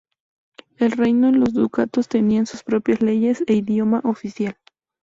[0.77, 4.55] El reino y los ducados tenían sus propias leyes e idioma oficial.